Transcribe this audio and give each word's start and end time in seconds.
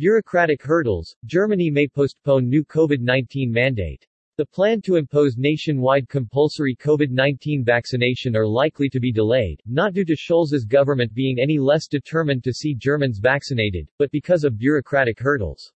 Bureaucratic 0.00 0.62
hurdles, 0.62 1.14
Germany 1.26 1.68
may 1.70 1.86
postpone 1.86 2.48
new 2.48 2.64
COVID-19 2.64 3.50
mandate. 3.50 4.06
The 4.38 4.46
plan 4.46 4.80
to 4.80 4.96
impose 4.96 5.36
nationwide 5.36 6.08
compulsory 6.08 6.74
COVID-19 6.74 7.66
vaccination 7.66 8.34
are 8.34 8.46
likely 8.46 8.88
to 8.88 8.98
be 8.98 9.12
delayed, 9.12 9.60
not 9.66 9.92
due 9.92 10.06
to 10.06 10.16
Scholz's 10.16 10.64
government 10.64 11.12
being 11.12 11.38
any 11.38 11.58
less 11.58 11.86
determined 11.86 12.42
to 12.44 12.54
see 12.54 12.74
Germans 12.74 13.18
vaccinated, 13.18 13.90
but 13.98 14.10
because 14.10 14.42
of 14.42 14.56
bureaucratic 14.56 15.20
hurdles. 15.20 15.70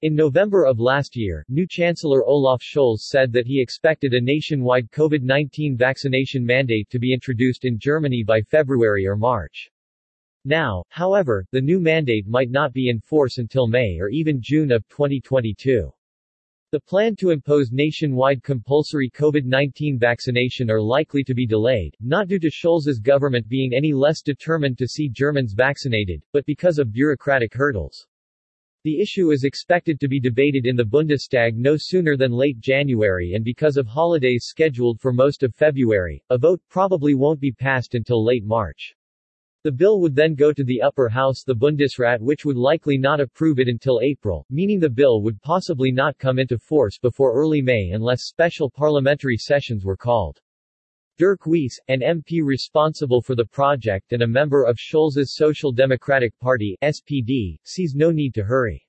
In 0.00 0.14
November 0.14 0.64
of 0.64 0.80
last 0.80 1.14
year, 1.14 1.44
new 1.50 1.66
Chancellor 1.68 2.24
Olaf 2.24 2.62
Scholz 2.62 3.00
said 3.00 3.34
that 3.34 3.46
he 3.46 3.60
expected 3.60 4.14
a 4.14 4.20
nationwide 4.22 4.90
COVID-19 4.92 5.76
vaccination 5.76 6.42
mandate 6.42 6.88
to 6.88 6.98
be 6.98 7.12
introduced 7.12 7.66
in 7.66 7.78
Germany 7.78 8.24
by 8.26 8.40
February 8.40 9.04
or 9.04 9.16
March. 9.16 9.70
Now, 10.44 10.82
however, 10.88 11.46
the 11.52 11.60
new 11.60 11.78
mandate 11.78 12.26
might 12.26 12.50
not 12.50 12.72
be 12.72 12.88
in 12.88 12.98
force 12.98 13.38
until 13.38 13.68
May 13.68 13.98
or 14.00 14.08
even 14.08 14.40
June 14.40 14.72
of 14.72 14.86
2022. 14.88 15.92
The 16.72 16.80
plan 16.80 17.14
to 17.16 17.30
impose 17.30 17.70
nationwide 17.70 18.42
compulsory 18.42 19.08
COVID-19 19.10 20.00
vaccination 20.00 20.68
are 20.68 20.80
likely 20.80 21.22
to 21.24 21.34
be 21.34 21.46
delayed, 21.46 21.94
not 22.00 22.26
due 22.26 22.40
to 22.40 22.50
Scholz's 22.50 22.98
government 22.98 23.46
being 23.46 23.72
any 23.72 23.92
less 23.92 24.20
determined 24.20 24.78
to 24.78 24.88
see 24.88 25.08
Germans 25.08 25.52
vaccinated, 25.52 26.24
but 26.32 26.44
because 26.46 26.78
of 26.78 26.92
bureaucratic 26.92 27.54
hurdles. 27.54 28.08
The 28.82 29.00
issue 29.00 29.30
is 29.30 29.44
expected 29.44 30.00
to 30.00 30.08
be 30.08 30.18
debated 30.18 30.66
in 30.66 30.74
the 30.74 30.82
Bundestag 30.82 31.54
no 31.54 31.76
sooner 31.78 32.16
than 32.16 32.32
late 32.32 32.58
January 32.58 33.34
and 33.34 33.44
because 33.44 33.76
of 33.76 33.86
holidays 33.86 34.46
scheduled 34.48 34.98
for 34.98 35.12
most 35.12 35.44
of 35.44 35.54
February, 35.54 36.20
a 36.30 36.38
vote 36.38 36.60
probably 36.68 37.14
won't 37.14 37.38
be 37.38 37.52
passed 37.52 37.94
until 37.94 38.24
late 38.24 38.44
March. 38.44 38.96
The 39.64 39.70
bill 39.70 40.00
would 40.00 40.16
then 40.16 40.34
go 40.34 40.52
to 40.52 40.64
the 40.64 40.82
upper 40.82 41.08
house 41.08 41.44
the 41.44 41.54
Bundesrat 41.54 42.20
which 42.20 42.44
would 42.44 42.56
likely 42.56 42.98
not 42.98 43.20
approve 43.20 43.60
it 43.60 43.68
until 43.68 44.00
April, 44.02 44.44
meaning 44.50 44.80
the 44.80 44.90
bill 44.90 45.22
would 45.22 45.40
possibly 45.40 45.92
not 45.92 46.18
come 46.18 46.40
into 46.40 46.58
force 46.58 46.98
before 46.98 47.32
early 47.32 47.62
May 47.62 47.90
unless 47.90 48.24
special 48.24 48.68
parliamentary 48.68 49.36
sessions 49.36 49.84
were 49.84 49.96
called. 49.96 50.40
Dirk 51.16 51.46
Wiese, 51.46 51.78
an 51.86 52.00
MP 52.00 52.42
responsible 52.42 53.22
for 53.22 53.36
the 53.36 53.44
project 53.44 54.12
and 54.12 54.22
a 54.22 54.26
member 54.26 54.64
of 54.64 54.78
Scholz's 54.78 55.36
Social 55.36 55.70
Democratic 55.70 56.36
Party 56.40 56.76
SPD, 56.82 57.58
sees 57.62 57.94
no 57.94 58.10
need 58.10 58.34
to 58.34 58.42
hurry. 58.42 58.84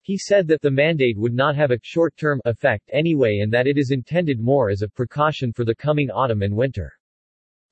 He 0.00 0.16
said 0.16 0.48
that 0.48 0.62
the 0.62 0.70
mandate 0.70 1.18
would 1.18 1.34
not 1.34 1.54
have 1.54 1.70
a 1.70 1.78
short-term 1.82 2.40
effect 2.46 2.88
anyway 2.94 3.40
and 3.42 3.52
that 3.52 3.66
it 3.66 3.76
is 3.76 3.90
intended 3.90 4.40
more 4.40 4.70
as 4.70 4.80
a 4.80 4.88
precaution 4.88 5.52
for 5.52 5.66
the 5.66 5.74
coming 5.74 6.08
autumn 6.10 6.40
and 6.40 6.56
winter. 6.56 6.94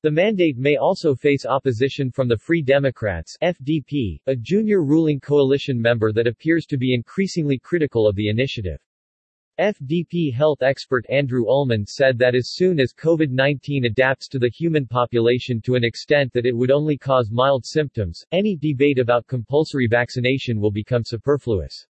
The 0.02 0.10
mandate 0.10 0.58
may 0.58 0.76
also 0.76 1.14
face 1.14 1.46
opposition 1.46 2.10
from 2.10 2.28
the 2.28 2.36
Free 2.36 2.60
Democrats 2.60 3.34
FDP, 3.42 4.20
a 4.26 4.36
junior 4.36 4.84
ruling 4.84 5.18
coalition 5.18 5.80
member 5.80 6.12
that 6.12 6.26
appears 6.26 6.66
to 6.66 6.76
be 6.76 6.92
increasingly 6.92 7.58
critical 7.58 8.06
of 8.06 8.14
the 8.14 8.28
initiative. 8.28 8.78
FDP 9.58 10.34
health 10.34 10.62
expert 10.62 11.06
Andrew 11.08 11.46
Ullmann 11.46 11.88
said 11.88 12.18
that 12.18 12.34
as 12.34 12.50
soon 12.50 12.78
as 12.78 12.92
COVID-19 12.92 13.86
adapts 13.86 14.28
to 14.28 14.38
the 14.38 14.50
human 14.50 14.86
population 14.86 15.62
to 15.62 15.76
an 15.76 15.82
extent 15.82 16.30
that 16.34 16.44
it 16.44 16.54
would 16.54 16.70
only 16.70 16.98
cause 16.98 17.30
mild 17.30 17.64
symptoms, 17.64 18.22
any 18.32 18.54
debate 18.54 18.98
about 18.98 19.26
compulsory 19.26 19.86
vaccination 19.86 20.60
will 20.60 20.70
become 20.70 21.04
superfluous. 21.04 21.86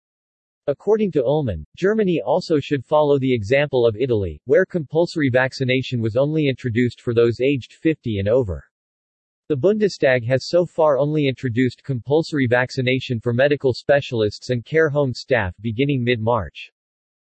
According 0.71 1.11
to 1.13 1.25
Ullmann, 1.25 1.67
Germany 1.77 2.21
also 2.25 2.61
should 2.61 2.85
follow 2.85 3.19
the 3.19 3.35
example 3.35 3.85
of 3.85 3.97
Italy, 3.97 4.41
where 4.45 4.65
compulsory 4.65 5.29
vaccination 5.29 6.01
was 6.01 6.15
only 6.15 6.47
introduced 6.47 7.01
for 7.01 7.13
those 7.13 7.41
aged 7.41 7.73
50 7.73 8.21
and 8.21 8.29
over. 8.29 8.65
The 9.49 9.57
Bundestag 9.57 10.25
has 10.27 10.47
so 10.47 10.65
far 10.65 10.97
only 10.97 11.27
introduced 11.27 11.83
compulsory 11.83 12.47
vaccination 12.47 13.19
for 13.19 13.33
medical 13.33 13.75
specialists 13.75 14.51
and 14.51 14.65
care 14.65 14.89
home 14.89 15.13
staff 15.13 15.57
beginning 15.61 16.05
mid-March. 16.05 16.71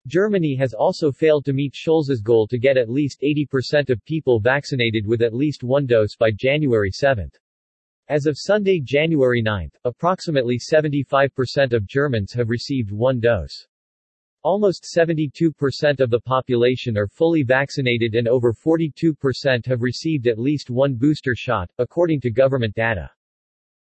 Germany 0.07 0.55
has 0.55 0.73
also 0.73 1.11
failed 1.11 1.43
to 1.43 1.51
meet 1.51 1.73
Scholz's 1.73 2.21
goal 2.21 2.47
to 2.47 2.57
get 2.57 2.77
at 2.77 2.89
least 2.89 3.19
80% 3.21 3.89
of 3.89 4.05
people 4.05 4.39
vaccinated 4.39 5.05
with 5.05 5.21
at 5.21 5.33
least 5.33 5.61
one 5.61 5.85
dose 5.85 6.15
by 6.15 6.31
January 6.31 6.89
7. 6.89 7.29
As 8.07 8.27
of 8.27 8.37
Sunday, 8.37 8.79
January 8.79 9.41
9, 9.41 9.67
approximately 9.83 10.59
75% 10.59 11.73
of 11.73 11.87
Germans 11.87 12.31
have 12.33 12.49
received 12.49 12.91
one 12.91 13.19
dose. 13.19 13.65
Almost 14.43 14.87
72% 14.95 15.99
of 15.99 16.11
the 16.11 16.19
population 16.19 16.99
are 16.99 17.07
fully 17.07 17.41
vaccinated 17.41 18.13
and 18.13 18.27
over 18.27 18.53
42% 18.53 19.65
have 19.65 19.81
received 19.81 20.27
at 20.27 20.37
least 20.37 20.69
one 20.69 20.93
booster 20.93 21.33
shot, 21.35 21.67
according 21.79 22.21
to 22.21 22.29
government 22.29 22.75
data. 22.75 23.09